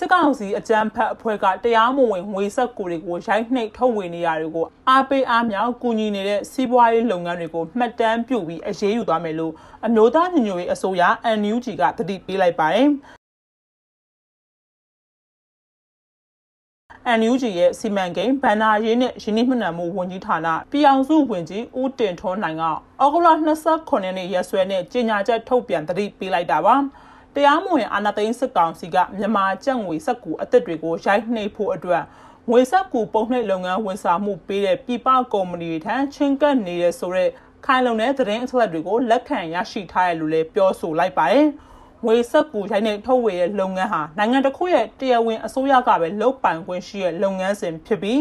[0.00, 9.52] စစ်ကောင်စီအကြမ်းဖက်အဖွဲ့ကတရားမဝင်ငွေဆက်ကူတွေကိုရိုက်နှိပ်ထုတ်ဝေနေရတွေကိုအားပေးအားမြောက်ကူညီနေတဲ့စီးပွားရေးလုပ်ငန်းတွေကိုမှတ်တမ်းပြုပြီးအရေးယူသွားမယ်လို့
[9.86, 11.02] အမျိုးသားညီညွတ်ရေးအစိုးရ
[11.40, 12.88] NUG ကတတိပေးလိုက်ပါတယ်။
[17.18, 22.70] NUG ရဲ့စီမံကိန်းဗန္နာရေးနဲ့ရင်းနှီးမြှုပ်နှံမှုဝန်ကြီးဌာနပြည်အောင်စုဝန်ကြီးဦးတင်ထွန်းနိုင်ကဩ
[23.12, 23.28] ဂုတ်လ
[23.66, 26.76] 29ရက်နေ့ရက်စွဲနဲ့ကြေညာချက်ထုတ်ပြန်တတိပေးလိုက်တာပါ
[27.34, 32.02] တရားမဝင်အာဏာသိမ်းစစ်ကောင်စီကမြန်မာကျပ်ငွေစက်ကူအသစ်တွေကိုရိုက်နှိပ်ဖို့အတွက်
[32.50, 37.30] ငွေစက်ကူပုံနှိပ်လုပ်ငန်းဝန်ဆောင်မှုပေးတဲ့ပြည်ပကုမ္ပဏီတွေထံချင်းကပ်နေတဲ့ဆိုတဲ့
[37.66, 41.46] ခိုင်လုံတဲ့သတင်းအချက်အလက်တွေကိုလက်ခံရရှိထားရလို့လည်းပြောဆိုလိုက်ပါတယ်။
[42.06, 48.20] ငွေဆက်ကူရိုင်းနဲ့ထုတ်ဝေတဲ့လုပ်ငန်းဟာနိုင်ငံတစ်ခုရဲ့တရားဝင်အစိုးရကပဲလုပ်ပိုင်ခွင့်ရှိတဲ့လုပ်ငန်းစဉ်ဖြစ်ပြီး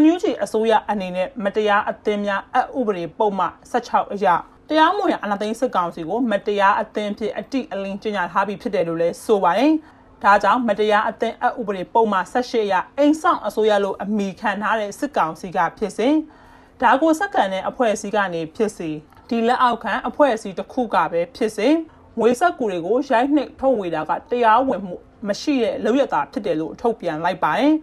[0.00, 4.26] NUG အစိုးရအနေနဲ့မတရားအသင်းများအဥပဒေပုံမှ16အရ
[4.68, 9.72] တရားမဝင်အနာသိန်းစစ်ကောင်စီကိုမတရားအသင်းဖြစ်အတိအလင်းကျညာထားပြီးဖြစ်တယ်လို့လည်းဆိုပါတယ်။
[10.24, 16.08] ဒါကြောင့်မတရားအသင်းအဥပဒေပုံမှ18အရအိမ်ဆောင်အစိုးရလို့အမိခံထားတဲ့စစ်ကောင်စီကဖြစ်စေ
[16.80, 18.90] ဒါကိုစက္ကန်တဲ့အဖွဲ့အစည်းကနေဖြစ်စေ
[19.28, 21.68] ဒီလက်အောက်ခံအဖွဲ့အစည်းတစ်ခုကပဲဖြစ်စေ
[22.18, 24.96] ငွေဆက်ကူတွေကိုရိုက်နှိပ်ထုတ်ဝေတာကတရားဝင်မှု
[25.28, 27.74] မရှိတဲ့လောက်ရတာဖြစ်တယ်လို့ထုတ်ပြန်လိုက်ပါတယ်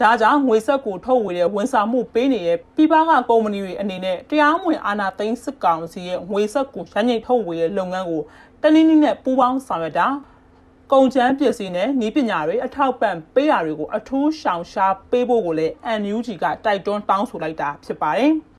[0.00, 8.22] ဒါကြောင့်ငွေဆက်ကိုထုတ်ဝေတဲ့ဝန်ဆောင်မှုပေးနေတဲ့ပြည်ပကကုမ္ပဏီတွေအနေနဲ့တရားမဝင်အာဏာသိမ်းစစ်ကောင်စီရဲ့ငွေဆက်ကိုရန်ညိတ်ထုတ်ဝေတဲ့လုပ်ငန်းကို
[8.62, 10.06] တနည်းနည်းနဲ့ပူးပေါင်းဆောင်ရွက်တာ
[10.92, 18.32] ကုန်ကျန်းပစ္စည်းနဲ့ဤပညာတွေအထောက်ပံ့ပေးရာတွေကိုအထူးရှောင်ရှားပေးဖို့ကိုလည်း NUG ကတိုက်တွန်းတောင်းဆိုလိုက်တာဖြစ်ပါတယ်။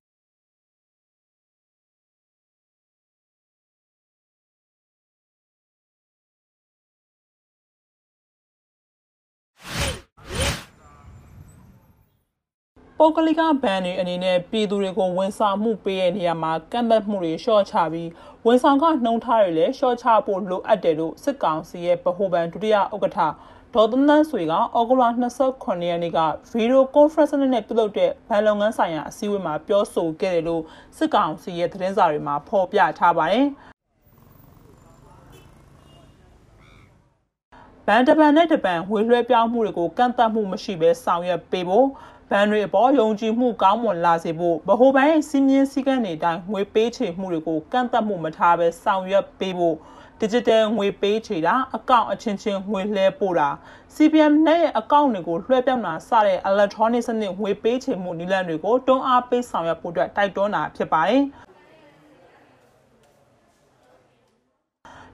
[12.99, 18.09] ပုဂ္ဂလိကဘဏ်တွေအနေနဲ့ပြည်သူတွေကိုဝန်ဆောင်မှုပေးတဲ့နေရာမှာကန့်သတ်မှုတွေလျှော့ချပြီး
[18.45, 23.19] ဝန်ဆောင်ခနှုံထားတွေလည်းလျှော့ချဖို့လိုအပ်တယ်လို့စစ်ကောင်စီရဲ့ဗဟိုဘဏ်ဒုတိယဥက္ကဋ္ဌ
[23.73, 25.03] ဒေါ်သန်းသန်းဆွေကဩဂုတ်လ
[25.43, 26.19] 29ရက်နေ့က
[26.57, 30.63] ဗီဒီယိုကွန်ဖရင့်နဲ့ပြုလုပ်တဲ့ဘဏ်လုပ်ငန်းဆိုင်ရာအစည်းအဝေးမှာပြောဆိုခဲ့တယ်လို့
[30.97, 33.47] စစ်ကောင်စီရဲ့သတင်းစာတွေမှာဖော်ပြထားပါတယ်
[37.87, 41.87] ဘန်တပန်နဲ့တပန်ဝေလွှဲပြောင်းမှုတွေကိုကန့်သတ်မှုမရှိဘဲဆောင်ရွက်ပေးဖို့
[42.31, 49.75] ဘဏ်တွေအပေါ်ယုံကြည်မှုကောင်းမွန်လာစေဖို့ဗဟိုဘဏ်ရဲ့စီးမြင်စည်းကမ်းတွေတိုင်းငွေပေးချေမှုတွေကိုကန့်သတ်မှုမထားဘဲဆောင်ရွက်ပေးဖို့
[50.21, 53.49] digital ငွေပေးချေတာအကောင့်အချင်းချင်းငွေလှဲပို့တာ
[53.95, 61.23] CPM နဲ့ရဲ့အကောင့်တွေကိုလွှဲပြောင်းတာစတဲ့ electronic စနစ်ငွေပေးချေမှုနည်းလမ်းတွေကိုတွန်းအားပေးဆောင်ရွက်ဖို့အတွက်တိုက်တွန်းတာဖြစ်ပါတယ်။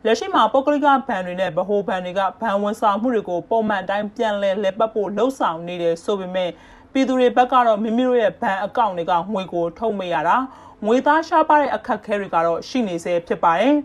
[0.05, 6.49] လက်ရှိမှာပုဂ္ဂလိကဘဏ်တွေနဲ့ဗဟိုဘဏ်တွေကဘဏ်ဝန်ဆောင်မှုတွေကိုပုံမှန်တိုင်းပြန်လည်လက်ပတ်ဖို့လှုံ့ဆော်နေတယ်ဆိုပေမဲ့
[6.93, 10.37] ပြည်သူတွေဘက်ကတော့မိမိတို့ရဲ့ဘဏ်အကောင့်တွေကငွေကို ထုတ်မရတာ
[10.85, 13.75] ငွေသားရှားပါတဲ့အခက်အခဲတွေကတော့ရှိနေဆဲဖြစ်ပါတယ်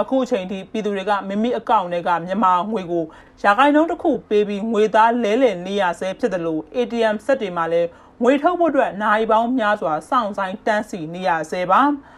[0.00, 3.04] အခုအချိန်ထိပြည်သူတွေကမိမိအကောင့်တွေကမြန်မာငွေကို
[3.42, 7.88] ရာခိုင်နှုန်းတစ်ခုပေးပြီးငွေသားလဲလှယ်နေရဆဲဖြစ်တယ်လို့ ATM စက်တွေမှာလည်း
[8.22, 11.82] ငွေထုတ်ဖို့အတွက်နိုင်ပေါင်းများစွာစောင့်ဆိုင်တန်းစီနေရဆဲပါ။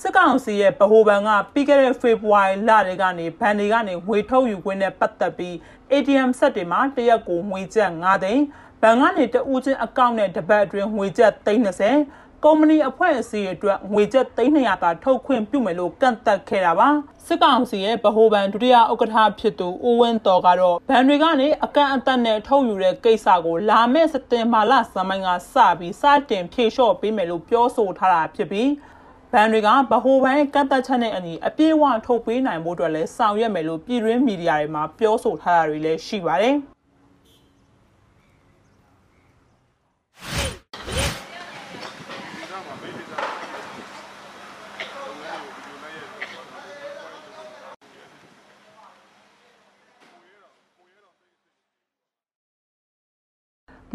[0.00, 5.54] စစ်ကောင်စီရဲ့ဗဟိုဘဏ်ကပြီးခဲ့တဲ့ဖေဖော်ဝါရီလတွေကနေဘဏ်တွေကနေငွေထုတ်ယူခွင့်နဲ့ပတ်သက်ပြီး
[5.92, 8.44] ATM ဆက်တွေမှာတရက်ကိုငွေကျပ်9သိန်း
[8.82, 16.88] ဘဏ်ကနေတဦးချင်းအကောင့်နဲ့တပတ်အတွင်းငွေကျပ်330ကုမ္ပဏီအဖွဲ့အစည်းအတွက်ငွေကျပ်300သာထုတ်ခွင့်ပြုမယ်လို့ကန့်သတ်ခဲ့တာပါ
[17.26, 28.68] စစ်ကောင်စီရဲ့ဗဟိုဘဏ်ဒုတိယဥက္ကဋ္ဌဖြစ်သူဦးဝင်းတော်ကတော့ဘဏ်တွေကနေအကန့်အသတ်နဲ့ထုတ်ယူတဲ့ကိစ္စကိုလာမယ့်စက်တင်ဘာလစမိုင်းကစပြီးစတင်ဖြေလျှော့ပေးမယ်လို့ပြောဆိုထားတာဖြစ်ပြီး
[29.36, 36.56] ဘဏ်တွေကဗဟိုဘဏ်ရဲ့ကန့်သက်ချက်နဲ့အညီအပြည့်အဝထုတ်ပေးနိုင်ဖို့အတွက်လည်းဆောင်ရွက်မယ်လို့ပြည်တွင်းမီဒီယာတွေမှာပြောဆိုထားတာတွေလည်းရှိပါတယ်။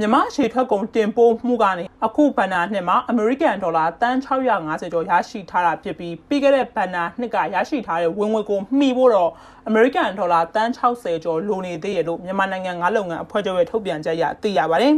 [0.02, 9.32] မြန်မာရှေထွက်ကုန်တင်ပို့မှုကနေအခုဘဏ္ဍာနှစ်မှာအမေရိကန်ဒေါ်လာတန်650ကျော်ရရှိထားတာဖြစ်ပြီးပြီးခဲ့တဲ့ဘဏ္ဍာနှစ်ကရရှိထားတဲ့ဝင်ငွေကိုမှီဖို့တော့
[9.68, 14.96] အမေရိကန်ဒေါ်လာတန်60ကျော်လိုနေသေးရလို့မြန်မာနိုင်ငံငါးလုပ်ငန်းအဖွဲ့ချုပ်ရဲ့ထုတ်ပြန်ချက်အရသိရပါတယ်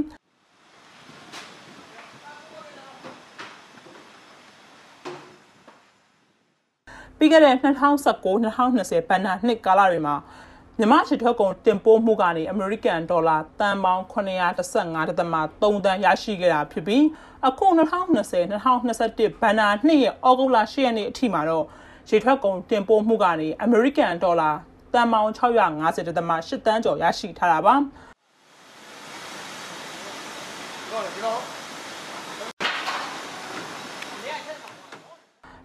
[7.18, 10.16] ပြီးခဲ့တဲ့2019-2020ဘဏ္ဍာနှစ်ကာလတွေမှာ
[10.80, 17.04] မြန်မာရှစ်ထွက်ကုန်တင်ပို့မှုကနေအမေရိကန်ဒေါ်လာတန်ပေါင်း915.3တန်းရရှိခဲ့တာဖြစ်ပြီး
[17.48, 21.66] အခု2020-2021ဘဏ္ဍာနှစ်ရဲ့ဩဂုတ်လ10ရက်နေ့အထိမှာတော့
[22.10, 24.52] ရှစ်ထွက်ကုန်တင်ပို့မှုကနေအမေရိကန်ဒေါ်လာ
[24.94, 27.76] တန်ပေါင်း650.8တန်းကျော်ရရှိထားတာပါ
[30.92, 31.63] ဟုတ်တယ်ကျွန်တော်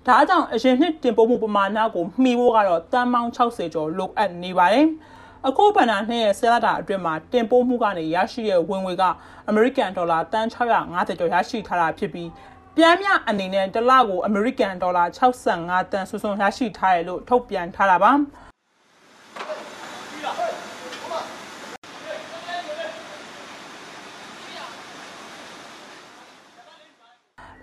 [0.08, 4.86] ဒါကြောင့်အရင်နှစ်တင်ပို့မှုပမာဏကိုမှီဖို့ကတော့တန်ပေါင်း60ကျော်လိုအပ်နေပါတယ်။
[5.46, 9.04] အခုဘဏ္ဍာနှစ်ရဲ့ဆယ်လတာအတွင်းမှာတင်ပို့မှုကနေရရှိတဲ့ဝင်ငွေက
[9.48, 12.28] အမေရိကန်ဒေါ်လာတန်650ကျော်ရရှိထားတာဖြစ်ပြီး
[12.76, 18.12] ပြန်မြအနေနဲ့တစ်လကိုအမေရိကန်ဒေါ်လာ65တန်ဆွဆွန်ရရှိထားတယ်လို့ထုတ်ပြန်ထားတာပါ။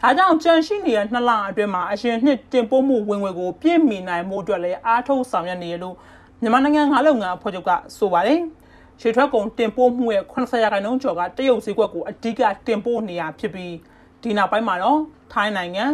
[0.05, 5.95] ဒါကြောင့်ကြန့်ရှိနေတဲ့နှစ်လအတွင်းမှာအရင်နှစ်တင်ပို့မှုဝင်ငွေကိုပြည့်မီနိုင်မှုအတွက်လည်းအားထုတ်ဆောင်ရွက်နေရလို့
[6.41, 8.39] မြန်မာနိုင်ငံငါးလုပ်ငန်းအဖွဲ့ချုပ်ကဆိုပါတယ်။
[9.01, 13.73] ရှေ့ထွက်ကုန်တင်ပို့မှုရဲ့80ရာခိုင်နှုန်းကျော်ကတရုတ်ဈေးကွက်ကိုအဓိကတင်ပို့နေရဖြစ်ပြီး
[14.21, 14.99] ဒီနောက်ပိုင်းမှာတော့
[15.33, 15.85] ထိုင်းနိုင်ငံ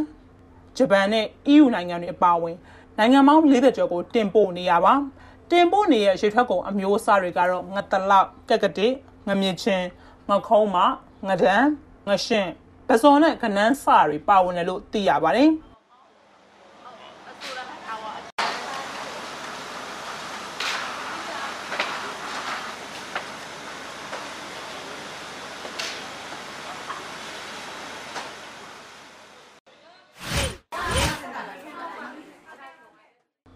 [0.77, 2.57] ဂျပန်နဲ့ EU နိုင်ငံတွေအပါအဝင်
[2.97, 4.93] နိုင်ငံပေါင်း40ကျော်ကိုတင်ပို့နေရပါ
[5.51, 8.87] တင်ပို့နေတဲ့ရှေ့ထွက်ကုန်အမျိုးအစားတွေကတော့ငတလောက်ကက်ကတိ
[9.27, 9.85] ငမြင့်ချင်း
[10.29, 10.77] ငခုံးမ
[11.27, 11.67] ငဒန်း
[12.07, 12.51] ငရှင်း
[12.91, 15.49] ပဇွန်နဲ့ကနန်းစတွေပါဝင်တယ်လို့သိရပါတယ်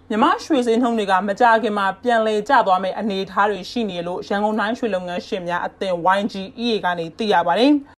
[0.09, 7.73] မြမရွှေစင်းထုံးတွေကမကြခင်မှာပြန်လည်ကျသွားမယ့်အနေအထားတွေရှိနေလို့ရန်ကုန်တိုင်းရွှေလုပ်ငန်းရှင်များအသင်း YGEA ကနေသိရပါတယ်။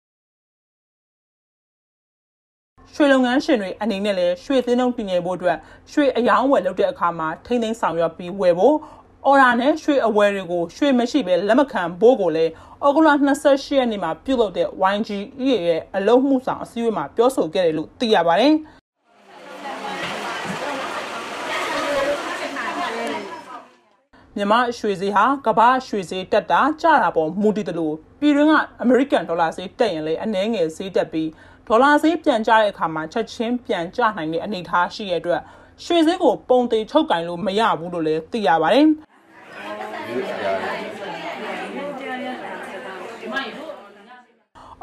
[2.98, 5.58] ရွှေလုပ်ငန်းရှင်တွေအနေနဲ့လည်းရွှေသင်းနှုန်းတည်ငြိမ်ဖို့အတွက်
[5.92, 8.76] ရွှေအယောင်းဝယ်လုပ်တဲ့အခါမှာထိမ့်သိမ်းဆောင်ရွက်ပြီးဝယ်ဖို့
[9.26, 12.52] အော်ရာနဲ့ရွှေအဝယ်တွေကိုရွှေမရှိပဲလက်မခံဖို့ကိုလည်း
[12.84, 15.20] အော်ဂူလာ28ရက်နေ့မှာပြုလုပ်တဲ့ YGE
[15.68, 18.54] ရဲ့အလုံးမှုဆောင်အစည်းအဝေးမှာပြောဆိုခဲ့တယ်လို့သိရပါတယ်။
[24.38, 31.30] မြန်မာရွှေဈေးဟာကမ္ဘာရွှေဈေးတက်တာကျတာပေါ်မူတည်တယ်လို့ပြည်တွင်းကအမေရိကန်ဒေါ်လာဈေးတက်ရင်လည်းအနည်းငယ်ဈေးတက်ပြီး
[31.68, 35.42] ဒေါ်လာဈေးပြန်ကျတဲ့အခါမှာချက်ချင်းပြန်ကျနိုင်တဲ့အနေအထားရှိတဲ့အတွက်
[35.84, 38.88] ရွှေဈေးကိုပုံသေးချုပ်ကင်လို့မရဘူးလို့လည်းသိရပါတယ်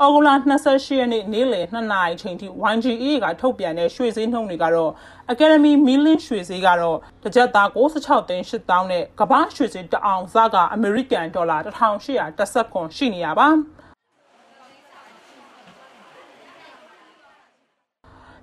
[0.00, 4.92] အော်ဂူလာ28ရက်နေ့နေ့လယ်2နာရီချိန်ထိ YGE ကထုတ်ပြန်တဲ့ရွှေဈေးနှုန်းတွေကတော့
[5.32, 13.48] Academy Million ရွှေဈေးကတော့တစ်ကြက်သား66သိန်း8000နဲ့ကမ္ဘာရွှေဈေးတအောင်စကအမေရိကန်ဒေါ်လာ1810ခွန်ရှိနေရပါ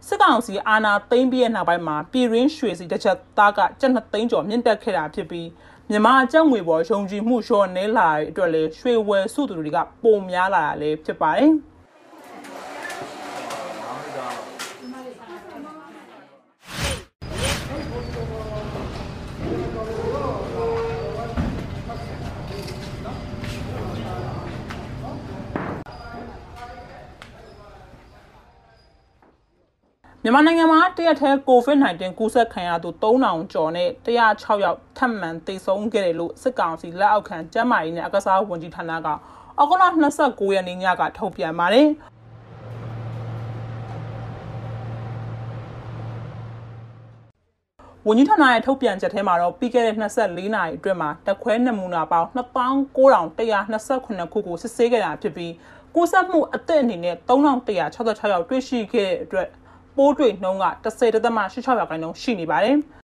[0.07, 5.47] စစ်ကောင်စီအာဏာသိမ်းပြီးတဲ့နောက်ပိုင်းမှာပြည်ရင်းရွှေစီတစ်ချက်သားကကျပ်2သိန်းကျော်မြင့်တက်ခဲ့တာဖြစ်ပြီး
[5.89, 11.51] မြန်မာအကြောင်းငွေပေါ်ယုံကြည်မှုလျှော့နေလာတဲ့အတွက်လည်းရွှေဝယ်စုသူတွေကပုံများလာတာလည်းဖြစ်ပါတယ်။
[30.23, 39.07] မြန်မာနိုင်ငံမှာတရက်ထဲ COVID-19 ကူးစက်ခံရသူ3000ကျော်နဲ့106ယောက်ထပ်မံသေဆုံးခဲ့တယ်လို့စစ်ကောင်စီလက်အောက်ခံကျန်းမာရေးနဲ့အကစားဝန်ကြီးဌာနက
[39.57, 39.87] အောက်တိုဘာ
[40.21, 41.87] 29ရက်နေ့ညကထုတ်ပြန်ပါတယ်။
[48.07, 55.53] ဝန်ကြီးဌာနရဲ့ထုတ်ပြန်ချက်ထဲမှာတော့ပြီးခဲ့တဲ့24နာရီအတွင်းမှာတခွဲနမူနာပေါင်း29,129ခုကိုစစ်ဆေးခဲ့တာဖြစ်ပြီး
[55.95, 59.49] ကူးစက်မှုအသစ်အနေနဲ့3,166ယောက်တွေ့ရှိခဲ့တဲ့အတွက်
[60.01, 62.77] ပိုးတွေ့နှုန်းက10.86ရာခိုင်နှုန်းရှိနေပါတယ်။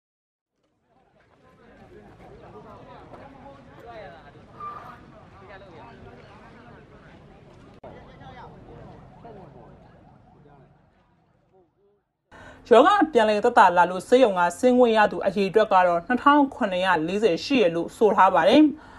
[12.68, 18.62] ယောဂပြန်လည်သက်သာလာလို့စေယုံကဆင်းဝင်ရသူအရေအတွက်ကတော့2940ရှိရလို့ဆိုထားပါတယ်။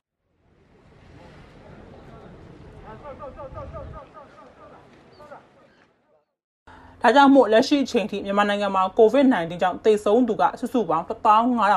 [7.05, 11.69] ဒါကြောင့်မို့လက်ရှိအချိန်ထိမြန်မာနိုင်ငံမှာ COVID-19 ကြောင့်သေဆုံးသူကစုစုပေါင်း15183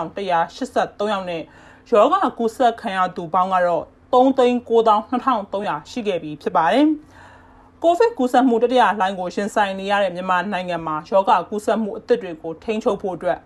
[1.13, 1.43] ယောက်နဲ့
[1.91, 6.87] ရောဂါကူးစက်ခံရသူပေါင်းကတော့3,92300ရှိခဲ့ပြီဖြစ်ပါတယ်။
[7.83, 13.39] ကိုဗစ်ကူးစက်မှုတတိယလှိုင်းကိုရှင်ဆိုင်နေရတဲ့မြန်မာနိုင်ငံမှာယောဂကူးစက်မှုအသစ်တွေကိုထိန်းချုပ်ဖို့အတွက်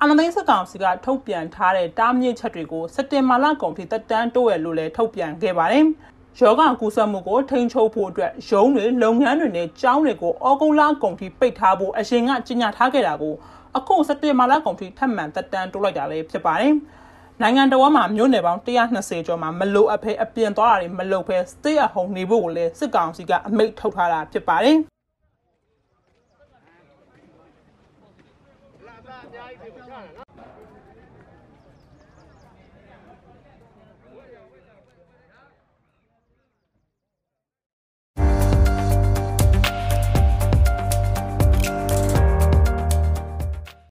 [0.00, 5.84] အနသိန်းစကောင်စီကထုတ်ပြန်ထားတဲ့တားမြစ်ချက်တွေကိုစက်တင်ဘာလကုန်ထိတက်တန်းတိုးရလို့လည်းထုတ်ပြန်ခဲ့ပါတယ်။
[6.40, 13.34] ရောဂါကူးစက်မှုကိုထိန်းချုပ်ဖို့အတွက်ရုံးတွေလုပ်ငန်းတွေနဲ့ကျောင်းတွေကိုအော်ဂုံလကုန်ထိပိတ်ထားဖို့အရင်ကကြေညာထားခဲ့တာကို
[13.76, 16.74] အခုစက်တင်ဘာလကုန်ထိထပ်မံတက်တန်းတိုးလိုက်တာလည်းဖြစ်ပါတယ်။
[17.42, 24.76] နိုင်ငံတော်မှာမြို့နယ်ပေါင်း120ကျော်မှာမလိုအပ်ဘဲအပြင်သွားတာတွေမလုပ်ဘဲ stay at home နေဖို့ကိုလည်းစစ်ကောင်စီကအမိန့်ထုတ်ထားတာဖြစ်ပါတယ်။
[28.86, 30.29] လာသာအများကြီးပြေချတာနော်